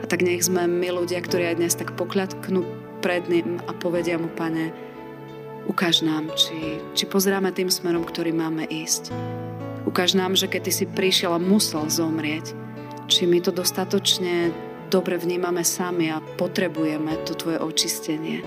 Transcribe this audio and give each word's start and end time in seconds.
A 0.00 0.04
tak 0.08 0.24
nech 0.24 0.44
sme 0.44 0.64
my 0.64 0.88
ľudia, 1.04 1.20
ktorí 1.20 1.52
aj 1.52 1.58
dnes 1.60 1.74
tak 1.76 1.94
pokľadknú 1.94 2.64
pred 3.04 3.24
ním 3.28 3.60
a 3.68 3.72
povedia 3.76 4.16
mu, 4.16 4.28
pane, 4.32 4.72
ukáž 5.68 6.04
nám, 6.04 6.32
či, 6.36 6.80
či 6.96 7.04
pozráme 7.04 7.52
tým 7.52 7.68
smerom, 7.68 8.04
ktorý 8.04 8.32
máme 8.32 8.64
ísť. 8.68 9.12
Ukáž 9.88 10.16
nám, 10.16 10.36
že 10.36 10.48
keď 10.48 10.68
ty 10.68 10.72
si 10.72 10.84
prišiel 10.88 11.36
a 11.36 11.40
musel 11.40 11.88
zomrieť, 11.88 12.52
či 13.10 13.26
my 13.26 13.42
to 13.42 13.50
dostatočne 13.50 14.52
dobre 14.90 15.16
vnímame 15.16 15.62
sami 15.62 16.10
a 16.10 16.18
potrebujeme 16.18 17.22
to 17.24 17.38
tvoje 17.38 17.58
očistenie. 17.62 18.42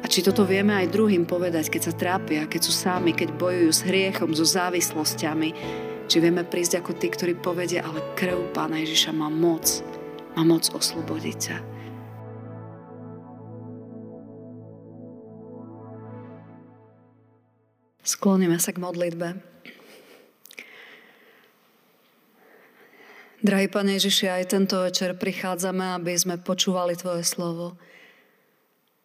A 0.00 0.06
či 0.08 0.24
toto 0.24 0.44
vieme 0.44 0.76
aj 0.76 0.92
druhým 0.92 1.24
povedať, 1.24 1.72
keď 1.72 1.82
sa 1.82 1.94
trápia, 1.94 2.48
keď 2.48 2.60
sú 2.62 2.72
sami, 2.72 3.16
keď 3.16 3.36
bojujú 3.36 3.70
s 3.72 3.84
hriechom, 3.84 4.32
so 4.32 4.44
závislosťami. 4.44 5.50
Či 6.06 6.16
vieme 6.22 6.46
prísť 6.46 6.78
ako 6.78 6.92
tí, 6.94 7.10
ktorí 7.10 7.34
povedia, 7.40 7.82
ale 7.82 8.04
krv 8.14 8.54
Pána 8.54 8.78
Ježiša 8.78 9.10
má 9.10 9.26
moc, 9.26 9.82
má 10.36 10.44
moc 10.44 10.68
oslobodiť 10.68 11.36
ťa. 11.40 11.58
Skloníme 18.06 18.60
sa 18.60 18.70
k 18.70 18.78
modlitbe. 18.78 19.56
Drahý 23.42 23.66
Pane 23.66 23.98
Ježiši, 23.98 24.26
aj 24.30 24.44
tento 24.52 24.78
večer 24.78 25.16
prichádzame, 25.18 25.98
aby 25.98 26.12
sme 26.14 26.38
počúvali 26.38 26.94
Tvoje 26.94 27.26
slovo. 27.26 27.74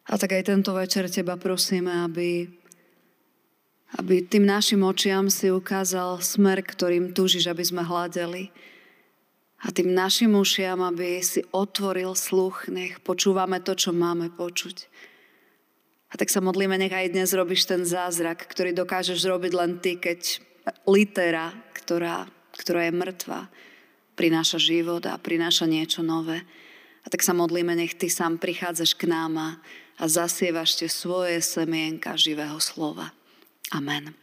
A 0.06 0.18
tak 0.20 0.36
aj 0.36 0.52
tento 0.52 0.70
večer 0.76 1.10
Teba 1.10 1.34
prosíme, 1.34 2.06
aby, 2.06 2.50
aby 3.98 4.14
tým 4.22 4.44
našim 4.46 4.82
očiam 4.82 5.30
si 5.30 5.50
ukázal 5.50 6.20
smer, 6.20 6.62
ktorým 6.62 7.10
túžiš, 7.10 7.50
aby 7.50 7.62
sme 7.62 7.82
hľadeli. 7.82 8.54
A 9.62 9.70
tým 9.70 9.94
našim 9.94 10.34
ušiam, 10.34 10.82
aby 10.82 11.22
si 11.22 11.46
otvoril 11.54 12.18
sluch, 12.18 12.66
nech 12.66 12.98
počúvame 12.98 13.62
to, 13.62 13.78
čo 13.78 13.94
máme 13.94 14.34
počuť. 14.34 14.90
A 16.12 16.18
tak 16.18 16.28
sa 16.28 16.42
modlíme, 16.42 16.74
nech 16.76 16.92
aj 16.92 17.14
dnes 17.14 17.30
robíš 17.32 17.70
ten 17.70 17.86
zázrak, 17.86 18.42
ktorý 18.42 18.74
dokážeš 18.74 19.22
robiť 19.22 19.52
len 19.54 19.78
ty, 19.78 19.96
keď 19.96 20.42
litera, 20.84 21.54
ktorá, 21.78 22.26
ktorá 22.58 22.90
je 22.90 22.92
mŕtva, 22.92 23.48
prináša 24.18 24.60
život 24.60 25.06
a 25.08 25.16
prináša 25.16 25.64
niečo 25.70 26.04
nové. 26.04 26.42
A 27.02 27.10
tak 27.10 27.24
sa 27.24 27.32
modlíme, 27.32 27.72
nech 27.72 27.96
Ty 27.96 28.10
sám 28.12 28.42
prichádzaš 28.42 28.98
k 28.98 29.08
nám 29.08 29.32
a, 29.38 29.50
a 29.98 30.04
zasievaš 30.10 30.78
tie 30.78 30.90
svoje 30.90 31.38
semienka 31.40 32.18
živého 32.18 32.58
slova. 32.60 33.14
Amen. 33.72 34.21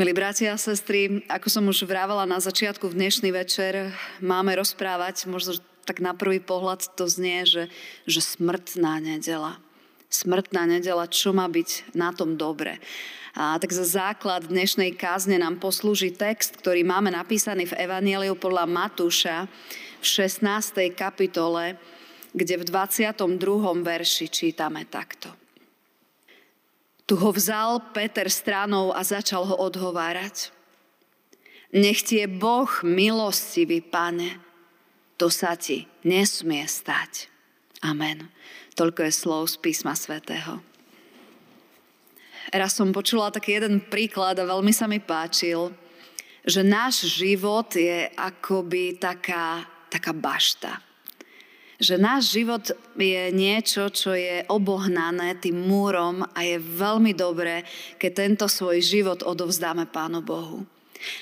Milí 0.00 0.16
bratia 0.16 0.56
a 0.56 0.56
sestry, 0.56 1.20
ako 1.28 1.52
som 1.52 1.68
už 1.68 1.84
vrávala 1.84 2.24
na 2.24 2.40
začiatku 2.40 2.88
v 2.88 2.96
dnešný 2.96 3.36
večer, 3.36 3.92
máme 4.24 4.56
rozprávať, 4.56 5.28
možno 5.28 5.60
tak 5.84 6.00
na 6.00 6.16
prvý 6.16 6.40
pohľad 6.40 6.96
to 6.96 7.04
znie, 7.04 7.44
že, 7.44 7.68
že 8.08 8.24
smrtná 8.24 8.96
nedela. 8.96 9.60
Smrtná 10.08 10.64
nedela, 10.64 11.04
čo 11.04 11.36
má 11.36 11.44
byť 11.44 11.92
na 11.92 12.16
tom 12.16 12.40
dobre. 12.40 12.80
A 13.36 13.60
tak 13.60 13.76
za 13.76 13.84
základ 13.84 14.48
dnešnej 14.48 14.96
kázne 14.96 15.36
nám 15.36 15.60
poslúži 15.60 16.16
text, 16.16 16.56
ktorý 16.56 16.80
máme 16.80 17.12
napísaný 17.12 17.68
v 17.68 17.84
Evanieliu 17.84 18.40
podľa 18.40 18.64
Matúša 18.64 19.52
v 20.00 20.04
16. 20.08 20.96
kapitole, 20.96 21.76
kde 22.32 22.56
v 22.56 22.64
22. 22.64 23.20
verši 23.84 24.32
čítame 24.32 24.88
takto. 24.88 25.28
Tu 27.10 27.18
ho 27.18 27.34
vzal 27.34 27.90
Peter 27.90 28.30
stranou 28.30 28.94
a 28.94 29.02
začal 29.02 29.42
ho 29.42 29.58
odhovárať. 29.58 30.54
Nech 31.74 32.06
ti 32.06 32.22
je 32.22 32.30
Boh 32.30 32.70
milostivý, 32.86 33.82
pane, 33.82 34.38
to 35.18 35.26
sa 35.26 35.58
ti 35.58 35.90
nesmie 36.06 36.62
stať. 36.70 37.26
Amen. 37.82 38.30
Toľko 38.78 39.10
je 39.10 39.10
slov 39.10 39.50
z 39.50 39.58
písma 39.58 39.98
svätého. 39.98 40.62
Raz 42.54 42.78
som 42.78 42.94
počula 42.94 43.34
taký 43.34 43.58
jeden 43.58 43.82
príklad 43.82 44.38
a 44.38 44.46
veľmi 44.46 44.70
sa 44.70 44.86
mi 44.86 45.02
páčil, 45.02 45.74
že 46.46 46.62
náš 46.62 47.10
život 47.10 47.74
je 47.74 48.06
akoby 48.14 49.02
taká, 49.02 49.66
taká 49.90 50.14
bašta. 50.14 50.78
Že 51.80 51.96
náš 51.96 52.36
život 52.36 52.64
je 52.92 53.32
niečo, 53.32 53.88
čo 53.88 54.12
je 54.12 54.44
obohnané 54.52 55.32
tým 55.40 55.56
múrom 55.64 56.20
a 56.36 56.44
je 56.44 56.60
veľmi 56.60 57.16
dobré, 57.16 57.64
keď 57.96 58.10
tento 58.12 58.46
svoj 58.52 58.84
život 58.84 59.24
odovzdáme 59.24 59.88
Pánu 59.88 60.20
Bohu. 60.20 60.68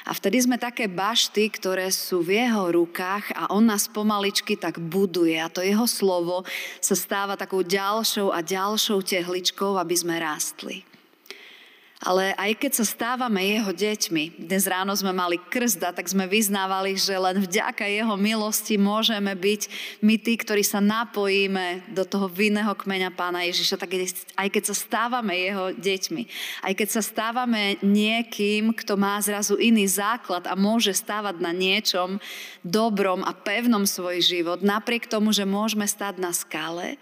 A 0.02 0.10
vtedy 0.10 0.42
sme 0.42 0.58
také 0.58 0.90
bašty, 0.90 1.54
ktoré 1.54 1.86
sú 1.94 2.26
v 2.26 2.42
jeho 2.42 2.74
rukách 2.74 3.30
a 3.38 3.54
on 3.54 3.70
nás 3.70 3.86
pomaličky 3.86 4.58
tak 4.58 4.82
buduje. 4.82 5.38
A 5.38 5.46
to 5.46 5.62
jeho 5.62 5.86
slovo 5.86 6.42
sa 6.82 6.98
stáva 6.98 7.38
takou 7.38 7.62
ďalšou 7.62 8.34
a 8.34 8.42
ďalšou 8.42 8.98
tehličkou, 9.06 9.78
aby 9.78 9.94
sme 9.94 10.18
rástli. 10.18 10.82
Ale 11.98 12.30
aj 12.38 12.62
keď 12.62 12.72
sa 12.78 12.86
stávame 12.86 13.42
jeho 13.42 13.74
deťmi, 13.74 14.38
dnes 14.38 14.70
ráno 14.70 14.94
sme 14.94 15.10
mali 15.10 15.34
krzda, 15.34 15.90
tak 15.90 16.06
sme 16.06 16.30
vyznávali, 16.30 16.94
že 16.94 17.18
len 17.18 17.42
vďaka 17.42 17.90
jeho 17.90 18.14
milosti 18.14 18.78
môžeme 18.78 19.34
byť 19.34 19.62
my 19.98 20.14
tí, 20.14 20.38
ktorí 20.38 20.62
sa 20.62 20.78
napojíme 20.78 21.90
do 21.90 22.06
toho 22.06 22.30
vinného 22.30 22.70
kmeňa 22.70 23.10
pána 23.18 23.42
Ježiša, 23.50 23.82
tak 23.82 23.98
aj 24.38 24.46
keď 24.46 24.62
sa 24.70 24.74
stávame 24.78 25.42
jeho 25.42 25.74
deťmi, 25.74 26.22
aj 26.70 26.72
keď 26.78 26.88
sa 26.94 27.02
stávame 27.02 27.82
niekým, 27.82 28.70
kto 28.78 28.94
má 28.94 29.18
zrazu 29.18 29.58
iný 29.58 29.90
základ 29.90 30.46
a 30.46 30.54
môže 30.54 30.94
stávať 30.94 31.42
na 31.42 31.50
niečom 31.50 32.22
dobrom 32.62 33.26
a 33.26 33.34
pevnom 33.34 33.82
svoj 33.90 34.22
život, 34.22 34.62
napriek 34.62 35.10
tomu, 35.10 35.34
že 35.34 35.42
môžeme 35.42 35.90
stať 35.90 36.22
na 36.22 36.30
skále, 36.30 36.94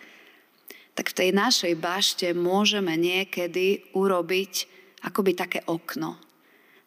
tak 0.97 1.13
v 1.13 1.17
tej 1.21 1.31
našej 1.37 1.77
bašte 1.77 2.33
môžeme 2.33 2.97
niekedy 2.97 3.93
urobiť 3.93 4.76
akoby 5.07 5.33
také 5.39 5.63
okno. 5.71 6.19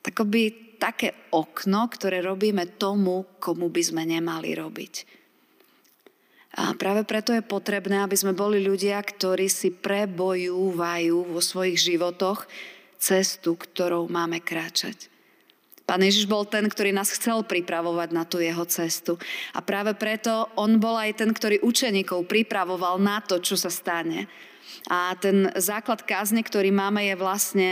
Takoby 0.04 0.76
také 0.80 1.32
okno, 1.32 1.92
ktoré 1.92 2.24
robíme 2.24 2.80
tomu, 2.80 3.28
komu 3.40 3.68
by 3.68 3.82
sme 3.84 4.04
nemali 4.08 4.56
robiť. 4.56 4.94
A 6.60 6.74
práve 6.74 7.06
preto 7.06 7.30
je 7.32 7.46
potrebné, 7.46 8.02
aby 8.02 8.16
sme 8.18 8.34
boli 8.34 8.60
ľudia, 8.64 8.98
ktorí 9.00 9.48
si 9.48 9.70
prebojúvajú 9.70 11.18
vo 11.30 11.40
svojich 11.40 11.78
životoch 11.78 12.50
cestu, 12.98 13.56
ktorou 13.56 14.10
máme 14.10 14.42
kráčať. 14.42 15.08
Pán 15.86 16.06
Ježiš 16.06 16.30
bol 16.30 16.46
ten, 16.46 16.70
ktorý 16.70 16.94
nás 16.94 17.10
chcel 17.10 17.42
pripravovať 17.42 18.10
na 18.14 18.22
tú 18.22 18.38
jeho 18.38 18.62
cestu. 18.70 19.18
A 19.58 19.66
práve 19.66 19.98
preto 19.98 20.46
on 20.54 20.78
bol 20.78 20.94
aj 20.94 21.18
ten, 21.18 21.34
ktorý 21.34 21.66
učeníkov 21.66 22.30
pripravoval 22.30 23.02
na 23.02 23.26
to, 23.26 23.42
čo 23.42 23.58
sa 23.58 23.74
stane. 23.74 24.30
A 24.86 25.18
ten 25.18 25.50
základ 25.58 26.06
kázne, 26.06 26.46
ktorý 26.46 26.70
máme, 26.70 27.10
je 27.10 27.16
vlastne 27.18 27.70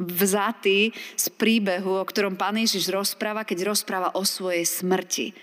vzatý 0.00 0.96
z 1.16 1.26
príbehu, 1.36 2.00
o 2.00 2.04
ktorom 2.08 2.38
pán 2.38 2.56
Ježiš 2.56 2.88
rozpráva, 2.88 3.44
keď 3.44 3.68
rozpráva 3.68 4.08
o 4.16 4.24
svojej 4.24 4.64
smrti. 4.64 5.36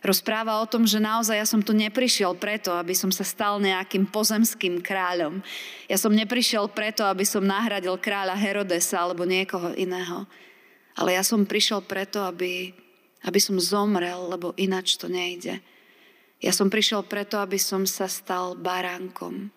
Rozpráva 0.00 0.60
o 0.60 0.68
tom, 0.68 0.88
že 0.88 1.00
naozaj 1.00 1.36
ja 1.36 1.46
som 1.48 1.60
tu 1.60 1.72
neprišiel 1.76 2.36
preto, 2.36 2.72
aby 2.72 2.96
som 2.96 3.12
sa 3.12 3.24
stal 3.24 3.60
nejakým 3.60 4.08
pozemským 4.08 4.80
kráľom. 4.80 5.44
Ja 5.88 5.96
som 6.00 6.12
neprišiel 6.12 6.72
preto, 6.72 7.04
aby 7.04 7.24
som 7.24 7.44
nahradil 7.44 7.96
kráľa 8.00 8.36
Herodesa 8.36 9.00
alebo 9.00 9.28
niekoho 9.28 9.76
iného. 9.76 10.24
Ale 10.94 11.16
ja 11.16 11.24
som 11.26 11.44
prišiel 11.44 11.84
preto, 11.84 12.22
aby, 12.24 12.72
aby 13.24 13.40
som 13.40 13.60
zomrel, 13.60 14.30
lebo 14.30 14.56
ináč 14.56 14.96
to 14.96 15.08
nejde. 15.10 15.60
Ja 16.40 16.52
som 16.52 16.68
prišiel 16.68 17.04
preto, 17.04 17.40
aby 17.40 17.56
som 17.56 17.88
sa 17.88 18.08
stal 18.08 18.56
baránkom 18.56 19.52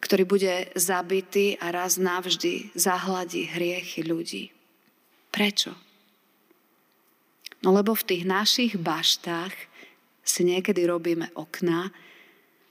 ktorý 0.00 0.24
bude 0.24 0.54
zabitý 0.74 1.60
a 1.60 1.70
raz 1.70 2.00
navždy 2.00 2.72
zahladí 2.72 3.46
hriechy 3.46 4.00
ľudí. 4.02 4.50
Prečo? 5.30 5.76
No 7.60 7.76
lebo 7.76 7.92
v 7.92 8.06
tých 8.08 8.24
našich 8.24 8.80
baštách 8.80 9.52
si 10.24 10.42
niekedy 10.48 10.88
robíme 10.88 11.28
okná 11.36 11.92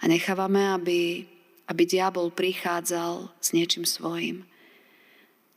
a 0.01 0.03
nechávame, 0.09 0.73
aby, 0.73 1.29
aby 1.69 1.83
diabol 1.85 2.33
prichádzal 2.33 3.29
s 3.37 3.47
niečím 3.53 3.85
svojim. 3.85 4.49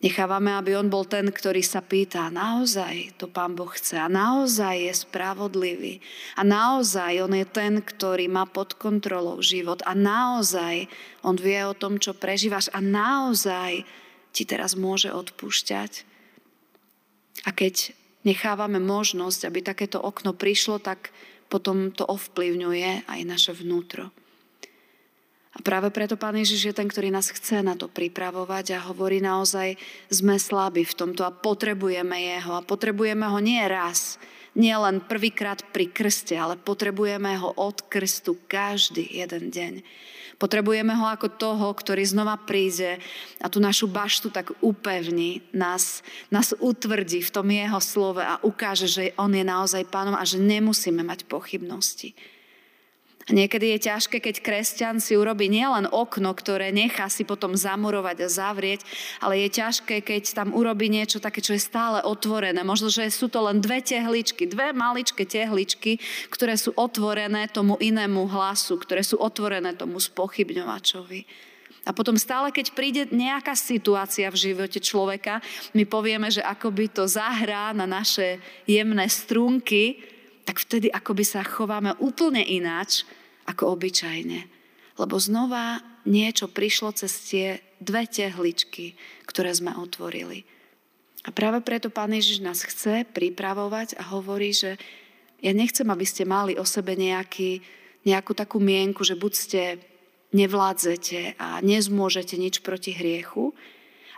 Nechávame, 0.02 0.50
aby 0.58 0.75
on 0.75 0.90
bol 0.90 1.06
ten, 1.06 1.31
ktorý 1.31 1.62
sa 1.62 1.78
pýta, 1.78 2.26
naozaj 2.26 3.14
to 3.22 3.31
Pán 3.31 3.54
Boh 3.54 3.70
chce 3.70 4.02
a 4.02 4.10
naozaj 4.10 4.90
je 4.90 4.94
spravodlivý 4.99 6.02
a 6.34 6.43
naozaj 6.43 7.22
on 7.22 7.31
je 7.38 7.46
ten, 7.46 7.78
ktorý 7.78 8.26
má 8.26 8.43
pod 8.50 8.75
kontrolou 8.75 9.38
život 9.38 9.78
a 9.87 9.94
naozaj 9.94 10.90
on 11.22 11.38
vie 11.38 11.62
o 11.62 11.78
tom, 11.78 12.02
čo 12.02 12.19
prežívaš 12.19 12.66
a 12.75 12.82
naozaj 12.82 13.87
ti 14.34 14.43
teraz 14.43 14.75
môže 14.75 15.06
odpúšťať. 15.14 16.02
A 17.46 17.55
keď 17.55 17.94
nechávame 18.26 18.82
možnosť, 18.82 19.46
aby 19.46 19.62
takéto 19.62 20.02
okno 20.02 20.34
prišlo, 20.34 20.82
tak 20.82 21.14
potom 21.46 21.94
to 21.94 22.02
ovplyvňuje 22.02 23.06
aj 23.06 23.20
naše 23.22 23.55
vnútro. 23.55 24.10
A 25.52 25.60
práve 25.60 25.93
preto 25.93 26.16
Pán 26.16 26.32
Ježiš 26.32 26.72
je 26.72 26.75
ten, 26.75 26.88
ktorý 26.88 27.12
nás 27.12 27.28
chce 27.28 27.60
na 27.60 27.76
to 27.76 27.84
pripravovať 27.84 28.72
a 28.72 28.84
hovorí 28.88 29.20
naozaj, 29.20 29.76
sme 30.08 30.40
slabí 30.40 30.88
v 30.88 30.96
tomto 30.96 31.28
a 31.28 31.34
potrebujeme 31.34 32.16
Jeho. 32.16 32.56
A 32.56 32.64
potrebujeme 32.64 33.28
Ho 33.28 33.37
nie 33.37 33.60
raz 33.69 34.16
nie 34.52 34.72
len 34.76 35.00
prvýkrát 35.00 35.64
pri 35.72 35.88
krste, 35.88 36.37
ale 36.37 36.60
potrebujeme 36.60 37.40
ho 37.40 37.56
od 37.56 37.88
krstu 37.88 38.37
každý 38.49 39.08
jeden 39.08 39.49
deň. 39.49 39.72
Potrebujeme 40.37 40.93
ho 40.99 41.06
ako 41.06 41.38
toho, 41.38 41.70
ktorý 41.70 42.02
znova 42.02 42.34
príde 42.34 42.98
a 43.38 43.46
tú 43.46 43.62
našu 43.62 43.87
baštu 43.87 44.34
tak 44.34 44.50
upevní, 44.58 45.40
nás, 45.55 46.02
nás 46.34 46.50
utvrdí 46.58 47.22
v 47.22 47.31
tom 47.31 47.46
jeho 47.46 47.78
slove 47.78 48.19
a 48.19 48.43
ukáže, 48.43 48.90
že 48.90 49.14
on 49.14 49.31
je 49.31 49.46
naozaj 49.46 49.87
pánom 49.87 50.19
a 50.19 50.26
že 50.26 50.43
nemusíme 50.43 51.00
mať 51.06 51.31
pochybnosti. 51.31 52.12
A 53.22 53.30
niekedy 53.30 53.78
je 53.78 53.86
ťažké, 53.86 54.19
keď 54.19 54.42
kresťan 54.42 54.98
si 54.98 55.14
urobí 55.14 55.46
nielen 55.46 55.86
okno, 55.86 56.34
ktoré 56.34 56.74
nechá 56.74 57.06
si 57.06 57.22
potom 57.22 57.54
zamurovať 57.54 58.26
a 58.26 58.28
zavrieť, 58.28 58.82
ale 59.22 59.46
je 59.46 59.62
ťažké, 59.62 60.02
keď 60.02 60.34
tam 60.34 60.50
urobí 60.50 60.90
niečo 60.90 61.22
také, 61.22 61.38
čo 61.38 61.54
je 61.54 61.62
stále 61.62 62.02
otvorené. 62.02 62.66
Možno, 62.66 62.90
že 62.90 63.06
sú 63.14 63.30
to 63.30 63.46
len 63.46 63.62
dve 63.62 63.78
tehličky, 63.78 64.50
dve 64.50 64.74
maličké 64.74 65.22
tehličky, 65.22 66.02
ktoré 66.34 66.58
sú 66.58 66.74
otvorené 66.74 67.46
tomu 67.46 67.78
inému 67.78 68.26
hlasu, 68.26 68.74
ktoré 68.82 69.06
sú 69.06 69.22
otvorené 69.22 69.78
tomu 69.78 70.02
spochybňovačovi. 70.02 71.52
A 71.82 71.90
potom 71.90 72.14
stále, 72.14 72.54
keď 72.54 72.66
príde 72.78 73.02
nejaká 73.10 73.58
situácia 73.58 74.30
v 74.30 74.38
živote 74.38 74.78
človeka, 74.78 75.42
my 75.74 75.82
povieme, 75.82 76.30
že 76.30 76.38
akoby 76.38 76.94
to 76.94 77.10
zahrá 77.10 77.74
na 77.74 77.90
naše 77.90 78.38
jemné 78.70 79.10
strunky, 79.10 79.98
tak 80.42 80.58
vtedy 80.58 80.90
akoby 80.90 81.24
sa 81.26 81.46
chováme 81.46 81.94
úplne 82.02 82.42
ináč 82.42 83.06
ako 83.46 83.78
obyčajne. 83.78 84.46
Lebo 84.98 85.16
znova 85.16 85.80
niečo 86.04 86.50
prišlo 86.50 86.92
cez 86.94 87.12
tie 87.30 87.46
dve 87.78 88.06
tehličky, 88.06 88.98
ktoré 89.24 89.54
sme 89.54 89.74
otvorili. 89.74 90.44
A 91.22 91.30
práve 91.30 91.62
preto 91.62 91.86
Pán 91.86 92.10
Ježiš 92.10 92.42
nás 92.42 92.66
chce 92.66 93.06
pripravovať 93.06 93.94
a 93.98 94.02
hovorí, 94.10 94.50
že 94.50 94.74
ja 95.42 95.54
nechcem, 95.54 95.86
aby 95.86 96.06
ste 96.06 96.26
mali 96.26 96.58
o 96.58 96.66
sebe 96.66 96.98
nejaký, 96.98 97.62
nejakú 98.02 98.34
takú 98.34 98.58
mienku, 98.58 99.06
že 99.06 99.18
buď 99.18 99.32
ste 99.34 99.62
nevládzete 100.34 101.38
a 101.38 101.62
nezmôžete 101.62 102.34
nič 102.40 102.64
proti 102.64 102.94
hriechu, 102.94 103.51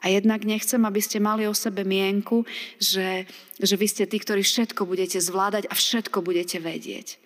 a 0.05 0.12
jednak 0.12 0.45
nechcem, 0.45 0.85
aby 0.85 1.01
ste 1.01 1.17
mali 1.17 1.49
o 1.49 1.56
sebe 1.56 1.81
mienku, 1.81 2.45
že, 2.77 3.25
že 3.56 3.75
vy 3.81 3.87
ste 3.89 4.05
tí, 4.05 4.21
ktorí 4.21 4.45
všetko 4.45 4.85
budete 4.85 5.17
zvládať 5.17 5.65
a 5.73 5.75
všetko 5.75 6.21
budete 6.21 6.61
vedieť. 6.61 7.25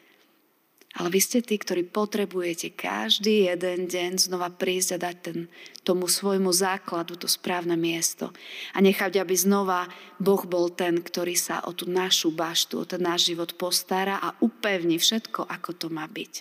Ale 0.96 1.12
vy 1.12 1.20
ste 1.20 1.44
tí, 1.44 1.60
ktorí 1.60 1.84
potrebujete 1.84 2.72
každý 2.72 3.50
jeden 3.50 3.86
deň 3.86 4.18
znova 4.18 4.48
prísť 4.48 4.96
a 4.96 5.02
dať 5.10 5.16
ten, 5.20 5.38
tomu 5.84 6.08
svojmu 6.08 6.48
základu 6.48 7.14
to 7.14 7.28
správne 7.28 7.76
miesto. 7.76 8.32
A 8.72 8.80
nechať, 8.80 9.20
aby 9.20 9.36
znova 9.36 9.86
Boh 10.16 10.42
bol 10.48 10.72
ten, 10.72 10.98
ktorý 10.98 11.36
sa 11.36 11.60
o 11.68 11.76
tú 11.76 11.86
našu 11.86 12.32
baštu, 12.32 12.82
o 12.82 12.88
ten 12.88 13.04
náš 13.04 13.30
život 13.30 13.52
postará 13.54 14.16
a 14.18 14.32
upevní 14.40 14.96
všetko, 14.96 15.46
ako 15.46 15.70
to 15.76 15.86
má 15.92 16.08
byť. 16.08 16.32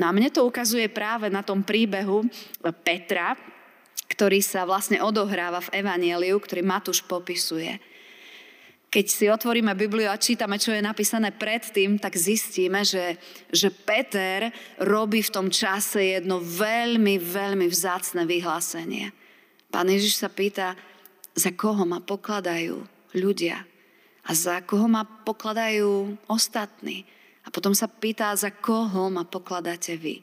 No 0.00 0.08
a 0.08 0.14
mne 0.16 0.32
to 0.32 0.48
ukazuje 0.48 0.88
práve 0.88 1.28
na 1.28 1.44
tom 1.44 1.60
príbehu 1.60 2.24
Petra, 2.82 3.36
ktorý 4.14 4.38
sa 4.38 4.62
vlastne 4.62 5.02
odohráva 5.02 5.58
v 5.58 5.82
Evanieliu, 5.82 6.38
ktorý 6.38 6.62
Matúš 6.62 7.02
popisuje. 7.02 7.82
Keď 8.94 9.06
si 9.10 9.26
otvoríme 9.26 9.74
Bibliu 9.74 10.06
a 10.06 10.22
čítame, 10.22 10.54
čo 10.54 10.70
je 10.70 10.78
napísané 10.78 11.34
predtým, 11.34 11.98
tak 11.98 12.14
zistíme, 12.14 12.86
že, 12.86 13.18
že 13.50 13.74
Peter 13.74 14.54
robí 14.78 15.18
v 15.18 15.34
tom 15.34 15.50
čase 15.50 16.14
jedno 16.14 16.38
veľmi, 16.38 17.18
veľmi 17.18 17.66
vzácne 17.66 18.22
vyhlásenie. 18.22 19.10
Pán 19.74 19.90
Ježiš 19.90 20.22
sa 20.22 20.30
pýta, 20.30 20.78
za 21.34 21.50
koho 21.50 21.82
ma 21.82 21.98
pokladajú 21.98 22.78
ľudia 23.18 23.66
a 24.22 24.30
za 24.30 24.62
koho 24.62 24.86
ma 24.86 25.02
pokladajú 25.02 26.14
ostatní. 26.30 27.02
A 27.42 27.50
potom 27.50 27.74
sa 27.74 27.90
pýta, 27.90 28.30
za 28.38 28.54
koho 28.54 29.10
ma 29.10 29.26
pokladáte 29.26 29.98
vy. 29.98 30.22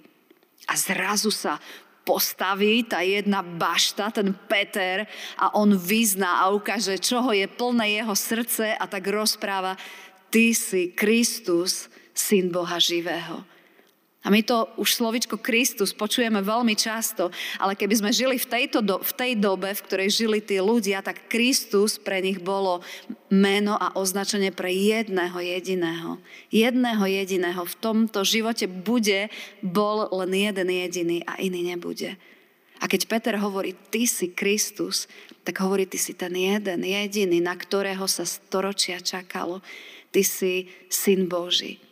A 0.71 0.79
zrazu 0.79 1.27
sa 1.27 1.59
postaví 2.03 2.83
tá 2.83 3.01
jedna 3.06 3.42
bašta, 3.42 4.12
ten 4.12 4.33
Peter 4.48 5.06
a 5.38 5.53
on 5.56 5.77
vyzná 5.77 6.42
a 6.42 6.50
ukáže, 6.50 6.98
čoho 6.98 7.31
je 7.31 7.48
plné 7.48 8.01
jeho 8.01 8.15
srdce 8.15 8.75
a 8.75 8.86
tak 8.88 9.07
rozpráva, 9.07 9.77
ty 10.30 10.56
si 10.56 10.92
Kristus, 10.95 11.89
syn 12.13 12.50
Boha 12.50 12.80
živého. 12.80 13.50
A 14.21 14.29
my 14.29 14.45
to 14.45 14.69
už 14.77 15.01
slovičko 15.01 15.41
Kristus 15.41 15.97
počujeme 15.97 16.45
veľmi 16.45 16.77
často, 16.77 17.33
ale 17.57 17.73
keby 17.73 18.06
sme 18.06 18.12
žili 18.13 18.38
v, 18.38 18.45
tejto 18.45 18.85
do, 18.85 19.01
v 19.01 19.13
tej 19.18 19.31
dobe, 19.33 19.73
v 19.73 19.81
ktorej 19.81 20.13
žili 20.13 20.38
tí 20.45 20.62
ľudia, 20.62 21.01
tak 21.01 21.25
Kristus 21.25 21.97
pre 21.97 22.21
nich 22.21 22.38
bolo 22.38 22.85
meno 23.33 23.73
a 23.73 23.97
označenie 23.97 24.53
pre 24.53 24.69
jedného 24.69 25.41
jediného. 25.41 26.21
Jedného 26.53 27.01
jediného. 27.09 27.65
V 27.65 27.75
tomto 27.81 28.21
živote 28.21 28.69
bude, 28.69 29.33
bol 29.65 30.06
len 30.13 30.31
jeden 30.38 30.69
jediný 30.69 31.25
a 31.25 31.41
iný 31.41 31.74
nebude. 31.74 32.13
A 32.81 32.85
keď 32.85 33.09
Peter 33.09 33.35
hovorí, 33.41 33.74
ty 33.89 34.06
si 34.06 34.33
Kristus, 34.33 35.09
tak 35.41 35.57
hovorí, 35.65 35.89
ty 35.89 35.97
si 35.97 36.13
ten 36.13 36.33
jeden, 36.33 36.85
jediný, 36.85 37.41
na 37.41 37.57
ktorého 37.57 38.06
sa 38.06 38.25
storočia 38.25 39.01
čakalo. 39.01 39.65
Ty 40.13 40.21
si 40.21 40.69
syn 40.89 41.25
Boží. 41.25 41.90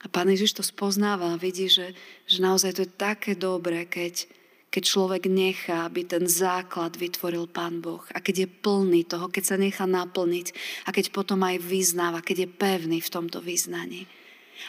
A 0.00 0.06
pán 0.08 0.32
Ježiš 0.32 0.56
to 0.56 0.64
spoznáva 0.64 1.36
a 1.36 1.40
vidí, 1.40 1.68
že, 1.68 1.92
že 2.24 2.40
naozaj 2.40 2.72
to 2.72 2.80
je 2.88 2.96
také 2.96 3.36
dobré, 3.36 3.84
keď, 3.84 4.24
keď 4.72 4.82
človek 4.88 5.28
nechá, 5.28 5.84
aby 5.84 6.08
ten 6.08 6.24
základ 6.24 6.96
vytvoril 6.96 7.44
Pán 7.52 7.84
Boh. 7.84 8.00
A 8.16 8.24
keď 8.24 8.46
je 8.46 8.48
plný 8.48 9.04
toho, 9.04 9.28
keď 9.28 9.44
sa 9.44 9.56
nechá 9.60 9.84
naplniť 9.84 10.46
a 10.88 10.94
keď 10.94 11.12
potom 11.12 11.44
aj 11.44 11.60
vyznáva, 11.60 12.24
keď 12.24 12.48
je 12.48 12.48
pevný 12.48 12.98
v 13.04 13.12
tomto 13.12 13.44
vyznaní. 13.44 14.08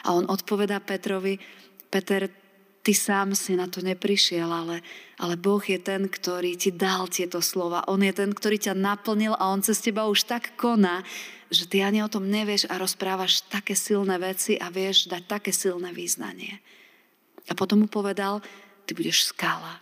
A 0.04 0.12
on 0.12 0.28
odpovedá 0.28 0.84
Petrovi, 0.84 1.40
Peter, 1.88 2.28
ty 2.82 2.92
sám 2.92 3.38
si 3.38 3.54
na 3.54 3.70
to 3.70 3.78
neprišiel, 3.78 4.50
ale, 4.50 4.82
ale 5.16 5.38
Boh 5.38 5.62
je 5.62 5.78
ten, 5.78 6.10
ktorý 6.10 6.58
ti 6.58 6.74
dal 6.74 7.06
tieto 7.06 7.38
slova. 7.38 7.86
On 7.86 8.02
je 8.02 8.10
ten, 8.10 8.34
ktorý 8.34 8.58
ťa 8.58 8.74
naplnil 8.74 9.38
a 9.38 9.54
on 9.54 9.62
cez 9.62 9.78
teba 9.78 10.10
už 10.10 10.26
tak 10.26 10.58
koná, 10.58 11.06
že 11.48 11.70
ty 11.70 11.80
ani 11.80 12.02
o 12.02 12.10
tom 12.10 12.26
nevieš 12.26 12.66
a 12.66 12.76
rozprávaš 12.82 13.46
také 13.46 13.78
silné 13.78 14.18
veci 14.18 14.58
a 14.58 14.68
vieš 14.68 15.06
dať 15.06 15.22
také 15.30 15.50
silné 15.54 15.94
význanie. 15.94 16.58
A 17.46 17.54
potom 17.54 17.86
mu 17.86 17.88
povedal, 17.88 18.42
ty 18.84 18.98
budeš 18.98 19.30
skala. 19.30 19.78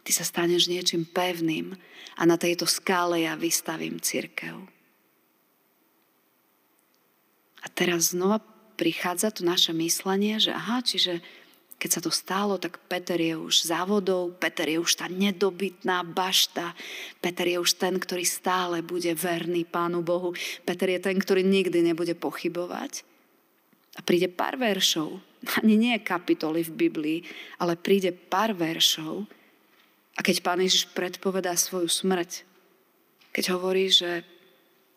Ty 0.00 0.10
sa 0.16 0.24
staneš 0.24 0.72
niečím 0.72 1.04
pevným 1.04 1.76
a 2.16 2.22
na 2.24 2.40
tejto 2.40 2.64
skále 2.64 3.28
ja 3.28 3.36
vystavím 3.36 4.00
církev. 4.00 4.56
A 7.60 7.66
teraz 7.68 8.16
znova 8.16 8.40
prichádza 8.78 9.34
to 9.34 9.42
naše 9.42 9.74
myslenie, 9.74 10.38
že 10.38 10.54
aha, 10.54 10.80
čiže 10.80 11.20
keď 11.78 11.90
sa 11.94 12.00
to 12.02 12.10
stalo, 12.10 12.58
tak 12.58 12.82
Peter 12.90 13.14
je 13.14 13.38
už 13.38 13.70
závodou, 13.70 14.34
Peter 14.34 14.66
je 14.66 14.82
už 14.82 14.98
tá 14.98 15.06
nedobytná 15.06 16.02
bašta, 16.02 16.74
Peter 17.22 17.46
je 17.46 17.62
už 17.62 17.78
ten, 17.78 17.94
ktorý 17.94 18.26
stále 18.26 18.82
bude 18.82 19.14
verný 19.14 19.62
Pánu 19.62 20.02
Bohu, 20.02 20.34
Peter 20.66 20.90
je 20.90 20.98
ten, 20.98 21.14
ktorý 21.14 21.46
nikdy 21.46 21.86
nebude 21.86 22.18
pochybovať. 22.18 23.06
A 23.94 24.02
príde 24.02 24.26
pár 24.26 24.58
veršov, 24.58 25.22
ani 25.62 25.78
nie 25.78 25.94
kapitoly 26.02 26.66
v 26.66 26.74
Biblii, 26.74 27.18
ale 27.62 27.78
príde 27.78 28.10
pár 28.10 28.58
veršov 28.58 29.26
a 30.18 30.20
keď 30.20 30.42
Pán 30.42 30.58
Ježiš 30.58 30.90
predpovedá 30.90 31.54
svoju 31.54 31.86
smrť, 31.86 32.42
keď 33.30 33.54
hovorí, 33.54 33.86
že 33.86 34.26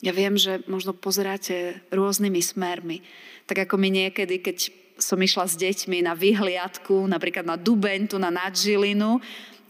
ja 0.02 0.10
viem, 0.18 0.34
že 0.34 0.66
možno 0.66 0.98
pozeráte 0.98 1.78
rôznymi 1.94 2.42
smermi, 2.42 3.06
tak 3.46 3.70
ako 3.70 3.78
my 3.78 3.90
niekedy, 3.94 4.42
keď 4.42 4.74
som 5.02 5.18
išla 5.18 5.50
s 5.50 5.58
deťmi 5.58 6.06
na 6.06 6.14
vyhliadku, 6.14 7.10
napríklad 7.10 7.44
na 7.44 7.58
Dubeň, 7.58 8.14
tu 8.14 8.22
na 8.22 8.30
Nadžilinu, 8.30 9.18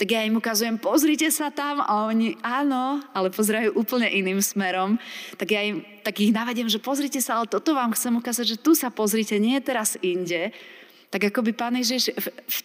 tak 0.01 0.17
ja 0.17 0.25
im 0.25 0.33
ukazujem, 0.33 0.81
pozrite 0.81 1.29
sa 1.29 1.53
tam 1.53 1.77
a 1.77 2.09
oni, 2.09 2.33
áno, 2.41 3.05
ale 3.13 3.29
pozerajú 3.29 3.77
úplne 3.77 4.09
iným 4.09 4.41
smerom. 4.41 4.97
Tak 5.37 5.45
ja 5.53 5.61
im, 5.61 5.85
tak 6.01 6.17
ich 6.17 6.33
navediem, 6.33 6.65
že 6.65 6.81
pozrite 6.81 7.21
sa, 7.21 7.37
ale 7.37 7.45
toto 7.45 7.77
vám 7.77 7.93
chcem 7.93 8.09
ukázať, 8.17 8.57
že 8.57 8.57
tu 8.57 8.73
sa 8.73 8.89
pozrite, 8.89 9.37
nie 9.37 9.61
teraz 9.61 10.01
inde. 10.01 10.49
Tak 11.13 11.29
ako 11.29 11.45
by 11.45 11.51
Pán 11.53 11.77
Ježiš 11.77 12.17
v, 12.17 12.33
v, 12.33 12.57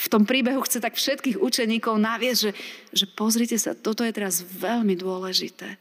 v 0.00 0.06
tom 0.08 0.24
príbehu 0.24 0.64
chce 0.64 0.80
tak 0.80 0.96
všetkých 0.96 1.36
učeníkov 1.36 1.92
naviesť, 2.00 2.40
že, 2.40 2.52
že 2.96 3.04
pozrite 3.12 3.60
sa, 3.60 3.76
toto 3.76 4.00
je 4.00 4.12
teraz 4.16 4.40
veľmi 4.40 4.96
dôležité. 4.96 5.76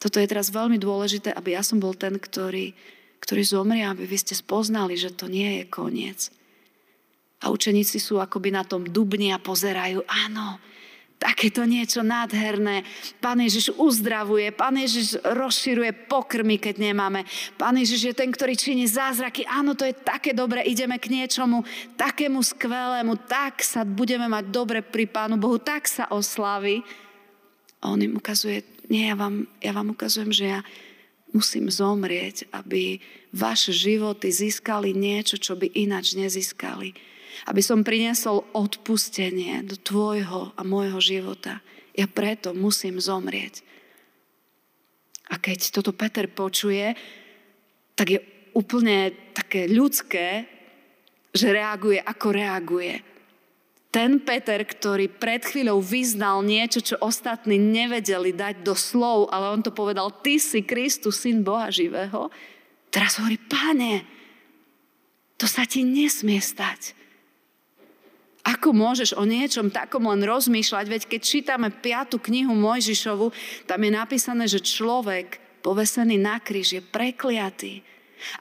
Toto 0.00 0.16
je 0.16 0.30
teraz 0.30 0.48
veľmi 0.48 0.80
dôležité, 0.80 1.36
aby 1.36 1.52
ja 1.52 1.60
som 1.60 1.76
bol 1.76 1.92
ten, 1.92 2.16
ktorý, 2.16 2.72
ktorý 3.20 3.42
zomrie, 3.44 3.84
aby 3.84 4.06
vy 4.06 4.18
ste 4.18 4.34
spoznali, 4.34 4.94
že 4.94 5.14
to 5.14 5.26
nie 5.30 5.62
je 5.62 5.64
koniec. 5.68 6.30
A 7.38 7.54
učeníci 7.54 8.02
sú 8.02 8.18
akoby 8.18 8.50
na 8.50 8.66
tom 8.66 8.82
dubni 8.82 9.30
a 9.30 9.38
pozerajú, 9.38 10.02
áno, 10.06 10.58
takéto 11.18 11.66
niečo 11.66 12.06
nádherné. 12.06 12.86
Pán 13.18 13.42
Ježiš 13.42 13.74
uzdravuje, 13.74 14.54
Pán 14.54 14.78
Ježiš 14.78 15.18
rozširuje 15.22 16.06
pokrmy, 16.06 16.62
keď 16.62 16.78
nemáme. 16.78 17.26
Pán 17.58 17.74
Ježiš 17.74 18.10
je 18.10 18.14
ten, 18.14 18.30
ktorý 18.30 18.54
činí 18.54 18.86
zázraky. 18.86 19.42
Áno, 19.50 19.74
to 19.74 19.82
je 19.82 19.94
také 19.98 20.30
dobre, 20.30 20.62
ideme 20.62 20.96
k 20.96 21.10
niečomu 21.10 21.66
takému 21.98 22.38
skvelému, 22.42 23.18
tak 23.26 23.66
sa 23.66 23.82
budeme 23.82 24.30
mať 24.30 24.44
dobre 24.50 24.78
pri 24.80 25.10
Pánu 25.10 25.36
Bohu, 25.36 25.58
tak 25.58 25.90
sa 25.90 26.06
oslaví. 26.10 26.86
A 27.82 27.90
on 27.90 28.02
im 28.02 28.18
ukazuje, 28.18 28.62
nie, 28.90 29.10
ja 29.10 29.14
vám, 29.18 29.46
ja 29.62 29.70
vám 29.74 29.94
ukazujem, 29.94 30.30
že 30.30 30.46
ja, 30.54 30.60
Musím 31.36 31.68
zomrieť, 31.68 32.48
aby 32.56 32.98
vaše 33.36 33.72
životy 33.76 34.32
získali 34.32 34.96
niečo, 34.96 35.36
čo 35.36 35.54
by 35.60 35.68
ináč 35.76 36.16
nezískali. 36.16 36.96
Aby 37.44 37.60
som 37.60 37.86
priniesol 37.86 38.48
odpustenie 38.56 39.62
do 39.62 39.76
tvojho 39.76 40.56
a 40.56 40.60
môjho 40.64 40.98
života. 40.98 41.60
Ja 41.92 42.08
preto 42.08 42.56
musím 42.56 42.98
zomrieť. 42.98 43.62
A 45.28 45.36
keď 45.36 45.68
toto 45.68 45.92
Peter 45.92 46.24
počuje, 46.24 46.96
tak 47.92 48.16
je 48.16 48.20
úplne 48.56 49.12
také 49.36 49.68
ľudské, 49.68 50.48
že 51.36 51.52
reaguje 51.52 52.00
ako 52.00 52.26
reaguje. 52.32 52.94
Ten 53.88 54.20
Peter, 54.20 54.60
ktorý 54.60 55.08
pred 55.08 55.40
chvíľou 55.40 55.80
vyznal 55.80 56.44
niečo, 56.44 56.84
čo 56.84 57.00
ostatní 57.00 57.56
nevedeli 57.56 58.36
dať 58.36 58.60
do 58.60 58.76
slov, 58.76 59.32
ale 59.32 59.48
on 59.48 59.64
to 59.64 59.72
povedal, 59.72 60.12
ty 60.12 60.36
si 60.36 60.60
Kristus, 60.60 61.24
syn 61.24 61.40
Boha 61.40 61.72
živého, 61.72 62.28
teraz 62.92 63.16
hovorí, 63.16 63.40
páne, 63.40 64.04
to 65.40 65.48
sa 65.48 65.64
ti 65.64 65.88
nesmie 65.88 66.36
stať. 66.36 66.92
Ako 68.44 68.76
môžeš 68.76 69.16
o 69.16 69.24
niečom 69.28 69.72
takom 69.72 70.08
len 70.08 70.24
rozmýšľať? 70.24 70.84
Veď 70.88 71.02
keď 71.08 71.20
čítame 71.20 71.68
piatu 71.68 72.16
knihu 72.16 72.52
Mojžišovu, 72.56 73.32
tam 73.68 73.80
je 73.84 73.90
napísané, 73.92 74.44
že 74.48 74.64
človek 74.64 75.40
povesený 75.60 76.16
na 76.16 76.40
kríž 76.40 76.76
je 76.76 76.82
prekliatý. 76.84 77.84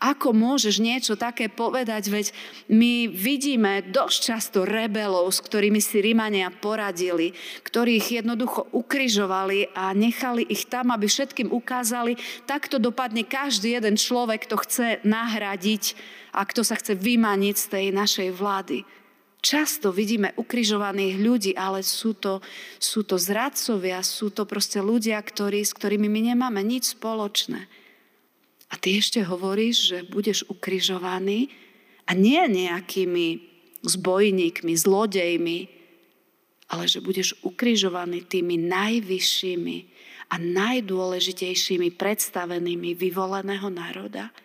Ako 0.02 0.34
môžeš 0.34 0.82
niečo 0.82 1.14
také 1.16 1.48
povedať, 1.48 2.10
veď 2.10 2.28
my 2.70 3.08
vidíme 3.10 3.86
dosť 3.88 4.18
často 4.18 4.60
rebelov, 4.66 5.30
s 5.32 5.40
ktorými 5.42 5.80
si 5.80 6.02
Rimania 6.02 6.50
poradili, 6.50 7.34
ktorých 7.66 8.22
jednoducho 8.22 8.70
ukrižovali 8.74 9.74
a 9.78 9.94
nechali 9.94 10.44
ich 10.46 10.66
tam, 10.68 10.94
aby 10.94 11.06
všetkým 11.08 11.54
ukázali, 11.54 12.18
takto 12.50 12.78
dopadne 12.82 13.24
každý 13.26 13.78
jeden 13.78 13.96
človek, 13.96 14.50
kto 14.50 14.56
chce 14.62 14.88
nahradiť 15.06 15.98
a 16.34 16.46
kto 16.46 16.62
sa 16.62 16.78
chce 16.78 16.94
vymaniť 16.98 17.56
z 17.58 17.66
tej 17.72 17.86
našej 17.94 18.30
vlády. 18.36 18.86
Často 19.38 19.94
vidíme 19.94 20.34
ukrižovaných 20.36 21.16
ľudí, 21.22 21.52
ale 21.54 21.86
sú 21.86 22.18
to, 22.18 22.42
sú 22.82 23.06
to 23.06 23.22
zradcovia, 23.22 24.02
sú 24.02 24.34
to 24.34 24.50
proste 24.50 24.82
ľudia, 24.82 25.22
ktorí, 25.22 25.62
s 25.62 25.78
ktorými 25.78 26.10
my 26.10 26.34
nemáme 26.34 26.60
nič 26.66 26.98
spoločné. 26.98 27.70
A 28.68 28.76
ty 28.76 29.00
ešte 29.00 29.24
hovoríš, 29.24 29.76
že 29.96 29.98
budeš 30.08 30.44
ukrižovaný 30.52 31.48
a 32.08 32.12
nie 32.12 32.40
nejakými 32.40 33.28
zbojníkmi, 33.84 34.74
zlodejmi, 34.76 35.60
ale 36.68 36.84
že 36.88 37.00
budeš 37.00 37.40
ukrižovaný 37.48 38.28
tými 38.28 38.60
najvyššími 38.60 39.78
a 40.28 40.36
najdôležitejšími 40.36 41.96
predstavenými 41.96 42.92
vyvoleného 42.92 43.72
národa. 43.72 44.36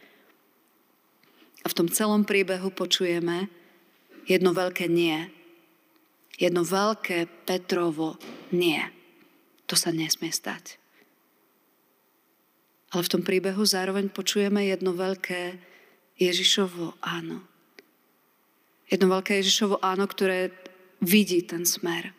A 1.63 1.67
v 1.67 1.77
tom 1.79 1.91
celom 1.91 2.23
príbehu 2.23 2.71
počujeme 2.71 3.51
jedno 4.27 4.55
veľké 4.55 4.87
nie. 4.87 5.31
Jedno 6.39 6.63
veľké 6.63 7.27
Petrovo 7.47 8.19
nie. 8.55 8.83
To 9.67 9.75
sa 9.75 9.95
nesmie 9.95 10.31
stať. 10.31 10.82
Ale 12.93 13.01
v 13.01 13.13
tom 13.13 13.23
príbehu 13.25 13.65
zároveň 13.65 14.13
počujeme 14.13 14.69
jedno 14.69 14.93
veľké 14.93 15.57
Ježišovo 16.21 17.01
áno. 17.01 17.41
Jedno 18.93 19.09
veľké 19.09 19.41
Ježišovo 19.41 19.81
áno, 19.81 20.05
ktoré 20.05 20.53
vidí 21.01 21.41
ten 21.41 21.65
smer. 21.65 22.13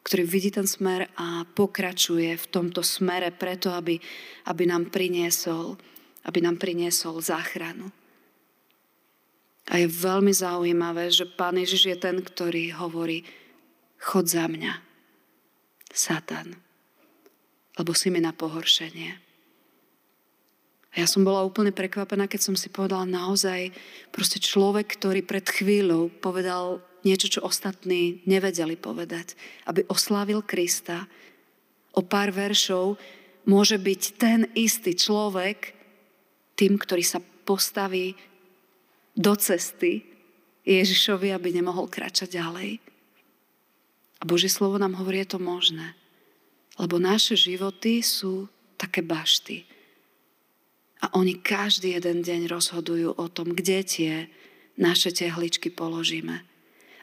Ktorý 0.00 0.24
vidí 0.24 0.48
ten 0.48 0.64
smer 0.64 1.12
a 1.20 1.44
pokračuje 1.44 2.32
v 2.40 2.46
tomto 2.48 2.80
smere 2.80 3.36
preto, 3.36 3.72
aby, 3.72 4.00
aby 4.48 4.62
nám 4.64 4.88
priniesol, 4.88 5.76
aby 6.24 6.38
nám 6.40 6.56
priniesol 6.56 7.20
záchranu. 7.20 7.92
A 9.68 9.80
je 9.80 9.88
veľmi 9.88 10.32
zaujímavé, 10.32 11.08
že 11.08 11.24
Pán 11.24 11.56
Ježiš 11.56 11.88
je 11.88 11.96
ten, 11.96 12.20
ktorý 12.20 12.76
hovorí, 12.76 13.24
chod 13.96 14.28
za 14.28 14.44
mňa, 14.44 14.76
Satan, 15.88 16.52
lebo 17.80 17.96
si 17.96 18.12
mi 18.12 18.20
na 18.20 18.36
pohoršenie. 18.36 19.23
A 20.94 21.02
ja 21.02 21.06
som 21.10 21.26
bola 21.26 21.42
úplne 21.42 21.74
prekvapená, 21.74 22.30
keď 22.30 22.40
som 22.50 22.54
si 22.54 22.70
povedala 22.70 23.02
naozaj, 23.02 23.74
proste 24.14 24.38
človek, 24.38 24.94
ktorý 24.94 25.26
pred 25.26 25.42
chvíľou 25.42 26.06
povedal 26.22 26.78
niečo, 27.02 27.26
čo 27.26 27.40
ostatní 27.42 28.22
nevedeli 28.30 28.78
povedať, 28.78 29.34
aby 29.66 29.82
oslávil 29.90 30.46
Krista, 30.46 31.10
o 31.94 32.02
pár 32.02 32.30
veršov 32.30 32.98
môže 33.46 33.78
byť 33.78 34.02
ten 34.18 34.46
istý 34.54 34.94
človek 34.94 35.74
tým, 36.54 36.78
ktorý 36.78 37.02
sa 37.02 37.18
postaví 37.42 38.14
do 39.14 39.34
cesty 39.38 40.02
Ježišovi, 40.66 41.30
aby 41.30 41.54
nemohol 41.54 41.86
kráčať 41.86 42.40
ďalej. 42.40 42.82
A 44.18 44.22
Božie 44.24 44.48
slovo 44.48 44.80
nám 44.80 44.96
hovorí, 44.96 45.22
je 45.22 45.36
to 45.36 45.40
možné. 45.42 45.92
Lebo 46.80 46.98
naše 46.98 47.38
životy 47.38 48.02
sú 48.02 48.48
také 48.80 49.04
bašty. 49.04 49.73
A 51.02 51.10
oni 51.18 51.40
každý 51.40 51.96
jeden 51.98 52.22
deň 52.22 52.46
rozhodujú 52.46 53.18
o 53.18 53.26
tom, 53.32 53.50
kde 53.56 53.78
tie 53.82 54.12
naše 54.78 55.10
tehličky 55.10 55.70
položíme. 55.70 56.42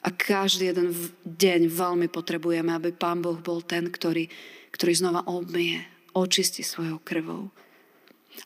A 0.01 0.09
každý 0.09 0.73
jeden 0.73 0.95
deň 1.27 1.69
veľmi 1.69 2.07
potrebujeme, 2.09 2.73
aby 2.73 2.89
Pán 2.95 3.21
Boh 3.21 3.37
bol 3.37 3.61
ten, 3.61 3.91
ktorý, 3.91 4.25
ktorý 4.73 4.93
znova 4.97 5.21
obmie, 5.29 5.85
očistí 6.17 6.65
svojou 6.65 6.97
krvou. 7.05 7.53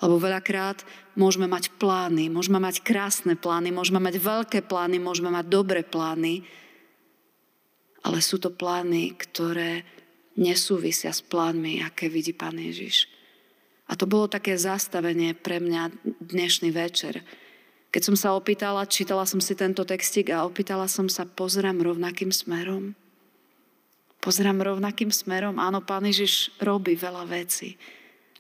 Lebo 0.02 0.20
veľakrát 0.20 0.84
môžeme 1.16 1.48
mať 1.48 1.72
plány, 1.80 2.28
môžeme 2.28 2.60
mať 2.60 2.84
krásne 2.84 3.38
plány, 3.40 3.72
môžeme 3.72 4.02
mať 4.02 4.20
veľké 4.20 4.60
plány, 4.66 4.98
môžeme 5.00 5.32
mať 5.32 5.46
dobré 5.48 5.86
plány, 5.86 6.44
ale 8.06 8.20
sú 8.22 8.38
to 8.38 8.52
plány, 8.54 9.16
ktoré 9.18 9.82
nesúvisia 10.36 11.16
s 11.16 11.24
plánmi, 11.24 11.82
aké 11.82 12.12
vidí 12.12 12.36
Pán 12.36 12.60
Ježiš. 12.60 13.08
A 13.86 13.94
to 13.94 14.10
bolo 14.10 14.26
také 14.26 14.58
zastavenie 14.58 15.38
pre 15.38 15.62
mňa 15.62 15.94
dnešný 16.18 16.74
večer. 16.74 17.22
Keď 17.94 18.02
som 18.02 18.18
sa 18.18 18.34
opýtala, 18.34 18.90
čítala 18.90 19.24
som 19.30 19.38
si 19.38 19.54
tento 19.54 19.86
textik 19.86 20.34
a 20.34 20.44
opýtala 20.44 20.90
som 20.90 21.06
sa, 21.06 21.24
pozerám 21.24 21.80
rovnakým 21.80 22.34
smerom? 22.34 22.98
Pozerám 24.26 24.58
rovnakým 24.58 25.14
smerom? 25.14 25.62
Áno, 25.62 25.86
Pán 25.86 26.10
Ježiš 26.10 26.50
robí 26.58 26.98
veľa 26.98 27.30
vecí. 27.30 27.78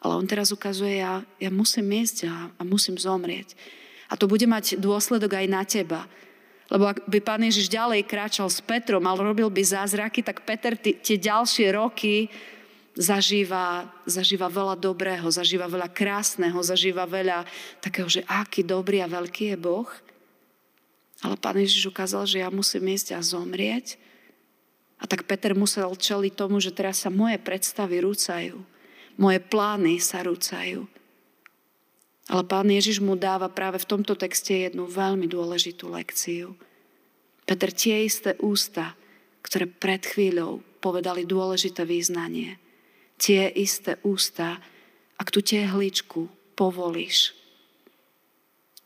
Ale 0.01 0.17
on 0.17 0.25
teraz 0.25 0.49
ukazuje, 0.49 0.99
ja, 0.99 1.21
ja 1.37 1.53
musím 1.53 1.93
ísť 1.93 2.25
a, 2.25 2.49
a 2.57 2.61
musím 2.65 2.97
zomrieť. 2.97 3.53
A 4.09 4.17
to 4.17 4.25
bude 4.25 4.43
mať 4.49 4.81
dôsledok 4.81 5.37
aj 5.37 5.47
na 5.47 5.61
teba. 5.61 6.09
Lebo 6.73 6.89
ak 6.89 7.05
by 7.05 7.21
Pán 7.21 7.45
Ježiš 7.45 7.69
ďalej 7.69 8.09
kráčal 8.09 8.49
s 8.49 8.57
Petrom, 8.65 9.05
ale 9.05 9.21
robil 9.21 9.53
by 9.53 9.61
zázraky, 9.61 10.25
tak 10.25 10.41
Peter 10.41 10.73
tie 10.73 11.17
ďalšie 11.21 11.69
roky 11.77 12.33
zažíva, 12.95 13.91
zažíva 14.07 14.47
veľa 14.47 14.79
dobrého, 14.79 15.27
zažíva 15.27 15.67
veľa 15.67 15.91
krásneho, 15.91 16.55
zažíva 16.63 17.03
veľa 17.03 17.43
takého, 17.83 18.07
že 18.07 18.23
aký 18.25 18.63
dobrý 18.63 19.03
a 19.03 19.11
veľký 19.11 19.53
je 19.53 19.57
Boh. 19.59 19.87
Ale 21.23 21.35
Pán 21.35 21.59
Ježiš 21.59 21.91
ukázal, 21.91 22.23
že 22.27 22.41
ja 22.43 22.49
musím 22.51 22.95
ísť 22.95 23.15
a 23.15 23.19
zomrieť. 23.19 23.99
A 24.99 25.03
tak 25.11 25.27
Peter 25.27 25.51
musel 25.51 25.91
čeliť 25.91 26.33
tomu, 26.39 26.63
že 26.63 26.71
teraz 26.71 27.03
sa 27.03 27.11
moje 27.11 27.35
predstavy 27.35 27.99
rúcajú. 27.99 28.63
Moje 29.19 29.39
plány 29.43 29.99
sa 29.99 30.23
rúcajú. 30.23 30.87
Ale 32.25 32.43
Pán 32.47 32.67
Ježiš 32.71 33.03
mu 33.03 33.19
dáva 33.19 33.51
práve 33.51 33.77
v 33.77 33.89
tomto 33.91 34.15
texte 34.15 34.55
jednu 34.55 34.87
veľmi 34.87 35.27
dôležitú 35.27 35.91
lekciu. 35.91 36.55
Peter, 37.45 37.69
tie 37.69 38.07
isté 38.07 38.33
ústa, 38.41 38.97
ktoré 39.45 39.69
pred 39.69 40.01
chvíľou 40.01 40.63
povedali 40.79 41.27
dôležité 41.27 41.83
význanie– 41.83 42.55
tie 43.17 43.47
isté 43.51 43.99
ústa, 44.03 44.59
ak 45.15 45.31
tú 45.31 45.39
tehličku 45.39 46.27
povolíš, 46.55 47.35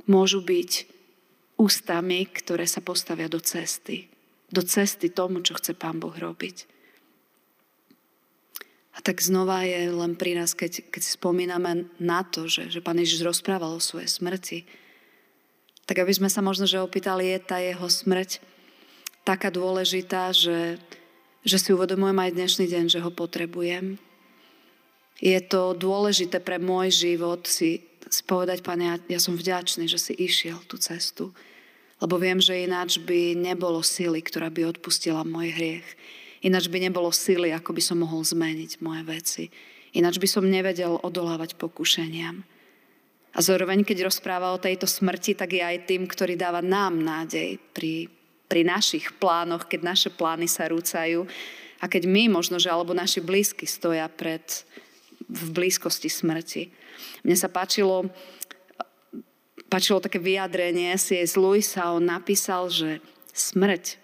môžu 0.09 0.41
byť 0.41 0.71
ústami, 1.59 2.25
ktoré 2.25 2.65
sa 2.65 2.81
postavia 2.81 3.29
do 3.29 3.38
cesty. 3.38 4.09
Do 4.50 4.65
cesty 4.65 5.13
tomu, 5.13 5.45
čo 5.45 5.53
chce 5.53 5.77
Pán 5.77 6.01
Boh 6.01 6.13
robiť. 6.13 6.65
A 8.98 9.05
tak 9.05 9.21
znova 9.21 9.63
je 9.63 9.88
len 9.93 10.17
pri 10.17 10.36
nás, 10.36 10.57
keď, 10.57 10.89
keď 10.89 11.03
spomíname 11.05 11.88
na 12.01 12.25
to, 12.25 12.50
že, 12.50 12.74
že 12.74 12.83
Pán 12.83 12.98
Ježiš 12.98 13.24
rozprával 13.24 13.77
o 13.77 13.83
svojej 13.83 14.09
smrti, 14.09 14.65
tak 15.86 16.01
aby 16.03 16.13
sme 16.13 16.29
sa 16.29 16.41
možno 16.41 16.65
že 16.65 16.81
opýtali, 16.81 17.33
je 17.33 17.39
tá 17.39 17.57
jeho 17.62 17.88
smrť 17.88 18.41
taká 19.24 19.53
dôležitá, 19.53 20.33
že, 20.33 20.81
že 21.45 21.57
si 21.62 21.69
uvedomujem 21.69 22.17
aj 22.17 22.36
dnešný 22.36 22.65
deň, 22.65 22.86
že 22.89 23.00
ho 23.00 23.13
potrebujem, 23.13 24.01
je 25.17 25.39
to 25.41 25.73
dôležité 25.73 26.37
pre 26.39 26.61
môj 26.61 26.93
život 26.93 27.43
si, 27.49 27.81
si 28.07 28.21
povedať, 28.23 28.61
pane, 28.61 28.85
ja, 28.85 28.95
ja 29.17 29.19
som 29.19 29.33
vďačný, 29.33 29.89
že 29.89 29.97
si 29.97 30.13
išiel 30.13 30.61
tú 30.69 30.77
cestu. 30.77 31.33
Lebo 31.99 32.15
viem, 32.15 32.39
že 32.39 32.63
ináč 32.63 33.01
by 33.03 33.35
nebolo 33.35 33.83
sily, 33.83 34.23
ktorá 34.23 34.47
by 34.47 34.77
odpustila 34.77 35.27
môj 35.27 35.51
hriech. 35.51 35.87
Ináč 36.39 36.71
by 36.71 36.87
nebolo 36.87 37.11
sily, 37.11 37.51
ako 37.51 37.75
by 37.75 37.81
som 37.83 37.99
mohol 37.99 38.23
zmeniť 38.23 38.79
moje 38.79 39.03
veci. 39.03 39.43
Ináč 39.91 40.15
by 40.23 40.27
som 40.31 40.47
nevedel 40.47 40.95
odolávať 41.03 41.59
pokušeniam. 41.59 42.39
A 43.35 43.39
zároveň, 43.43 43.83
keď 43.83 44.07
rozpráva 44.07 44.55
o 44.55 44.63
tejto 44.63 44.87
smrti, 44.87 45.35
tak 45.35 45.53
je 45.53 45.61
aj 45.61 45.85
tým, 45.85 46.07
ktorý 46.07 46.39
dáva 46.39 46.63
nám 46.63 46.97
nádej 46.97 47.59
pri, 47.75 48.07
pri 48.47 48.65
našich 48.65 49.13
plánoch, 49.19 49.69
keď 49.69 49.79
naše 49.85 50.09
plány 50.09 50.49
sa 50.49 50.71
rúcajú 50.71 51.27
a 51.79 51.85
keď 51.85 52.09
my 52.09 52.31
možno, 52.31 52.57
že 52.57 52.71
alebo 52.73 52.97
naši 52.97 53.21
blízky 53.21 53.69
stoja 53.69 54.09
pred, 54.09 54.41
v 55.29 55.43
blízkosti 55.53 56.09
smrti. 56.09 56.74
Mne 57.21 57.38
sa 57.38 57.48
páčilo, 57.48 58.09
páčilo 59.69 60.01
také 60.01 60.17
vyjadrenie 60.17 60.98
C.S. 60.98 61.38
Lewisa, 61.38 61.93
on 61.93 62.09
napísal, 62.09 62.74
že 62.74 63.00
smrť, 63.31 64.01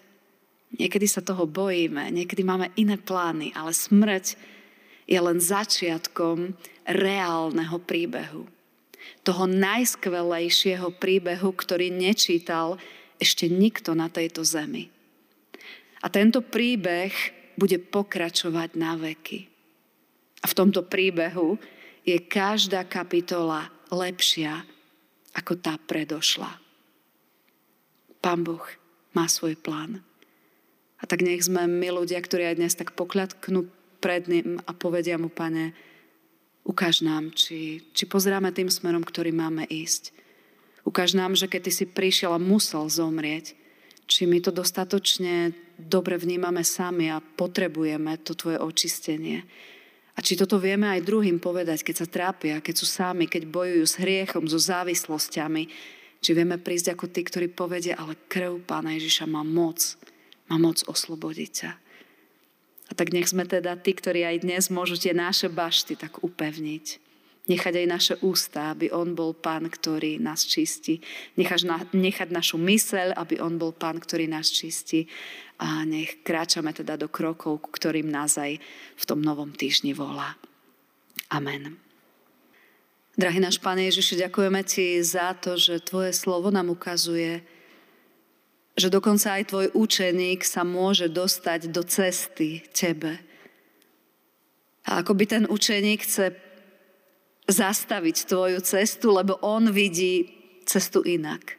niekedy 0.78 1.10
sa 1.10 1.20
toho 1.20 1.44
bojíme, 1.44 2.14
niekedy 2.14 2.46
máme 2.46 2.70
iné 2.78 2.94
plány, 2.96 3.50
ale 3.52 3.74
smrť 3.74 4.38
je 5.06 5.18
len 5.18 5.38
začiatkom 5.42 6.54
reálneho 6.86 7.76
príbehu 7.82 8.46
toho 9.26 9.50
najskvelejšieho 9.50 10.94
príbehu, 11.02 11.50
ktorý 11.50 11.90
nečítal 11.90 12.78
ešte 13.18 13.50
nikto 13.50 13.98
na 13.98 14.06
tejto 14.06 14.46
zemi. 14.46 14.86
A 15.98 16.06
tento 16.06 16.44
príbeh 16.44 17.10
bude 17.58 17.82
pokračovať 17.82 18.78
na 18.78 18.94
veky. 18.94 19.50
A 20.42 20.46
v 20.48 20.56
tomto 20.56 20.84
príbehu 20.84 21.56
je 22.04 22.16
každá 22.20 22.84
kapitola 22.84 23.70
lepšia 23.88 24.64
ako 25.36 25.52
tá 25.60 25.76
predošla. 25.76 26.60
Pán 28.24 28.40
Boh 28.42 28.64
má 29.12 29.28
svoj 29.28 29.56
plán. 29.56 30.02
A 30.96 31.04
tak 31.04 31.20
nech 31.20 31.44
sme 31.44 31.68
my 31.68 31.92
ľudia, 31.92 32.18
ktorí 32.18 32.48
aj 32.48 32.56
dnes 32.56 32.74
tak 32.74 32.96
pokľadknú 32.96 33.68
pred 34.00 34.24
ním 34.28 34.60
a 34.64 34.72
povedia 34.72 35.20
mu, 35.20 35.28
pane, 35.28 35.76
Ukáž 36.66 37.06
nám, 37.06 37.30
či, 37.30 37.78
či 37.94 38.10
pozeráme 38.10 38.50
tým 38.50 38.66
smerom, 38.66 39.06
ktorý 39.06 39.30
máme 39.30 39.62
ísť. 39.70 40.10
Ukáž 40.82 41.14
nám, 41.14 41.38
že 41.38 41.46
keď 41.46 41.70
ty 41.70 41.72
si 41.72 41.86
prišiel 41.86 42.34
a 42.34 42.42
musel 42.42 42.90
zomrieť, 42.90 43.54
či 44.10 44.26
my 44.26 44.42
to 44.42 44.50
dostatočne 44.50 45.54
dobre 45.78 46.18
vnímame 46.18 46.66
sami 46.66 47.06
a 47.06 47.22
potrebujeme 47.22 48.18
to 48.18 48.34
tvoje 48.34 48.58
očistenie. 48.58 49.46
A 50.16 50.24
či 50.24 50.32
toto 50.32 50.56
vieme 50.56 50.88
aj 50.88 51.04
druhým 51.04 51.36
povedať, 51.36 51.84
keď 51.84 51.94
sa 52.00 52.06
trápia, 52.08 52.64
keď 52.64 52.74
sú 52.80 52.86
sami, 52.88 53.28
keď 53.28 53.52
bojujú 53.52 53.84
s 53.84 54.00
hriechom, 54.00 54.48
so 54.48 54.56
závislosťami, 54.56 55.68
či 56.24 56.30
vieme 56.32 56.56
prísť 56.56 56.96
ako 56.96 57.12
tí, 57.12 57.20
ktorí 57.20 57.52
povedia, 57.52 58.00
ale 58.00 58.16
krv 58.26 58.64
Pána 58.64 58.96
Ježiša 58.96 59.28
má 59.28 59.44
moc, 59.44 60.00
má 60.48 60.56
moc 60.56 60.80
oslobodiť 60.88 61.50
ťa. 61.52 61.70
A 62.86 62.92
tak 62.96 63.12
nech 63.12 63.28
sme 63.28 63.44
teda 63.44 63.76
tí, 63.76 63.92
ktorí 63.92 64.24
aj 64.24 64.46
dnes 64.46 64.72
môžu 64.72 64.96
tie 64.96 65.12
naše 65.12 65.52
bašty 65.52 66.00
tak 66.00 66.24
upevniť. 66.24 67.05
Nechať 67.46 67.74
aj 67.78 67.86
naše 67.86 68.14
ústa, 68.26 68.74
aby 68.74 68.90
On 68.90 69.14
bol 69.14 69.30
Pán, 69.30 69.70
ktorý 69.70 70.18
nás 70.18 70.42
čistí. 70.42 70.98
Nechať, 71.38 71.60
na, 71.62 71.78
nechať 71.94 72.34
našu 72.34 72.58
myseľ, 72.58 73.14
aby 73.14 73.38
On 73.38 73.54
bol 73.54 73.70
Pán, 73.70 74.02
ktorý 74.02 74.26
nás 74.26 74.50
čistí. 74.50 75.06
A 75.62 75.86
nech 75.86 76.26
kráčame 76.26 76.74
teda 76.74 76.98
do 76.98 77.06
krokov, 77.06 77.70
ktorým 77.70 78.10
nás 78.10 78.34
aj 78.34 78.58
v 78.98 79.04
tom 79.06 79.22
novom 79.22 79.54
týždni 79.54 79.94
volá. 79.94 80.34
Amen. 81.30 81.78
Drahý 83.14 83.38
náš 83.38 83.62
Pán 83.62 83.78
Ježiši, 83.78 84.26
ďakujeme 84.26 84.60
Ti 84.66 85.00
za 85.06 85.32
to, 85.38 85.54
že 85.54 85.80
Tvoje 85.80 86.12
slovo 86.12 86.50
nám 86.50 86.74
ukazuje, 86.74 87.46
že 88.76 88.92
dokonca 88.92 89.40
aj 89.40 89.48
tvoj 89.48 89.66
učeník 89.72 90.44
sa 90.44 90.60
môže 90.60 91.08
dostať 91.08 91.72
do 91.72 91.80
cesty 91.80 92.60
tebe. 92.76 93.16
A 94.84 95.00
ako 95.00 95.16
by 95.16 95.24
ten 95.24 95.44
učeník 95.48 96.04
chce 96.04 96.36
zastaviť 97.46 98.16
tvoju 98.26 98.58
cestu, 98.62 99.14
lebo 99.14 99.38
on 99.42 99.70
vidí 99.70 100.30
cestu 100.66 101.02
inak. 101.06 101.54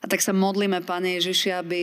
A 0.00 0.04
tak 0.04 0.20
sa 0.20 0.36
modlíme, 0.36 0.84
Pane 0.84 1.16
Ježiši, 1.16 1.50
aby, 1.56 1.82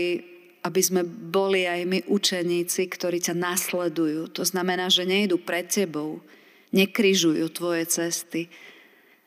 aby 0.61 0.81
sme 0.85 1.01
boli 1.05 1.65
aj 1.65 1.81
my 1.89 1.99
učeníci, 2.05 2.86
ktorí 2.86 3.17
ťa 3.17 3.34
nasledujú. 3.34 4.29
To 4.38 4.45
znamená, 4.45 4.93
že 4.93 5.10
nejdu 5.10 5.41
pred 5.41 5.65
tebou, 5.65 6.21
nekryžujú 6.69 7.49
tvoje 7.49 7.89
cesty, 7.89 8.47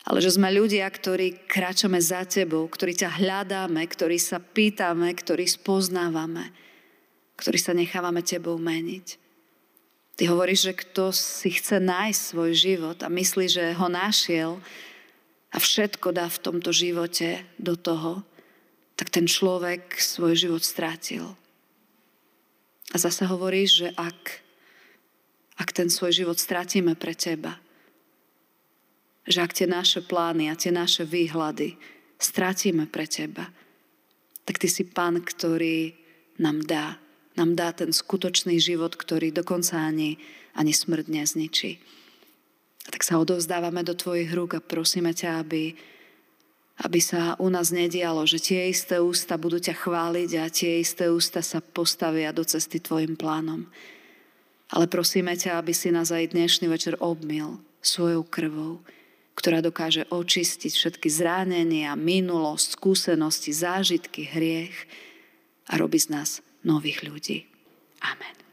ale 0.05 0.21
že 0.21 0.37
sme 0.37 0.53
ľudia, 0.53 0.87
ktorí 0.87 1.49
kráčame 1.49 1.97
za 1.99 2.29
tebou, 2.29 2.69
ktorí 2.69 2.93
ťa 2.93 3.19
hľadáme, 3.19 3.83
ktorí 3.89 4.21
sa 4.21 4.39
pýtame, 4.39 5.11
ktorí 5.17 5.49
spoznávame, 5.49 6.53
ktorí 7.41 7.59
sa 7.59 7.73
nechávame 7.73 8.21
tebou 8.21 8.61
meniť. 8.61 9.24
Ty 10.15 10.31
hovoríš, 10.31 10.71
že 10.71 10.79
kto 10.79 11.11
si 11.11 11.51
chce 11.51 11.83
nájsť 11.83 12.21
svoj 12.23 12.51
život 12.55 12.99
a 13.03 13.11
myslí, 13.11 13.47
že 13.51 13.75
ho 13.75 13.91
našiel 13.91 14.63
a 15.51 15.57
všetko 15.59 16.15
dá 16.15 16.31
v 16.31 16.43
tomto 16.43 16.71
živote 16.71 17.43
do 17.59 17.75
toho, 17.75 18.23
tak 18.95 19.11
ten 19.11 19.27
človek 19.27 19.99
svoj 19.99 20.39
život 20.39 20.63
strátil. 20.63 21.35
A 22.95 22.97
zase 22.99 23.27
hovoríš, 23.27 23.71
že 23.83 23.89
ak, 23.99 24.39
ak 25.59 25.69
ten 25.75 25.91
svoj 25.91 26.15
život 26.15 26.39
strátime 26.39 26.95
pre 26.95 27.19
teba, 27.19 27.59
že 29.27 29.43
ak 29.43 29.51
tie 29.51 29.67
naše 29.67 29.99
plány 29.99 30.47
a 30.47 30.55
tie 30.55 30.71
naše 30.71 31.03
výhľady 31.03 31.75
stratíme 32.23 32.87
pre 32.87 33.11
teba, 33.11 33.51
tak 34.47 34.63
ty 34.63 34.71
si 34.71 34.87
pán, 34.87 35.19
ktorý 35.19 35.97
nám 36.39 36.63
dá. 36.63 37.04
Nám 37.35 37.59
dá 37.59 37.75
ten 37.75 37.91
skutočný 37.91 38.63
život, 38.63 38.95
ktorý 38.95 39.35
dokonca 39.35 39.83
ani, 39.83 40.23
ani 40.55 40.71
smrť 40.71 41.07
nezničí. 41.11 41.71
A 42.87 42.89
tak 42.95 43.03
sa 43.03 43.19
odovzdávame 43.19 43.83
do 43.83 43.97
tvojich 43.97 44.31
rúk 44.31 44.55
a 44.55 44.63
prosíme 44.63 45.11
ťa, 45.11 45.43
aby, 45.43 45.75
aby 46.87 47.01
sa 47.03 47.35
u 47.43 47.51
nás 47.51 47.75
nedialo, 47.75 48.23
že 48.23 48.39
tie 48.39 48.71
isté 48.71 49.03
ústa 49.03 49.35
budú 49.35 49.59
ťa 49.59 49.75
chváliť 49.75 50.31
a 50.39 50.45
tie 50.47 50.79
isté 50.79 51.11
ústa 51.11 51.43
sa 51.43 51.59
postavia 51.59 52.31
do 52.31 52.47
cesty 52.47 52.79
tvojim 52.79 53.19
plánom. 53.19 53.67
Ale 54.71 54.87
prosíme 54.87 55.35
ťa, 55.35 55.59
aby 55.59 55.75
si 55.75 55.91
nás 55.91 56.15
aj 56.15 56.37
dnešný 56.37 56.71
večer 56.71 56.95
obmil 57.03 57.59
svojou 57.83 58.23
krvou, 58.23 58.79
ktorá 59.35 59.59
dokáže 59.59 60.07
očistiť 60.07 60.71
všetky 60.71 61.09
zranenia, 61.11 61.99
minulosť, 61.99 62.79
skúsenosti, 62.79 63.51
zážitky, 63.51 64.23
hriech 64.31 64.77
a 65.67 65.81
robí 65.81 65.99
z 65.99 66.15
nás 66.15 66.44
nových 66.65 67.05
ľudí. 67.05 67.45
Amen. 68.01 68.44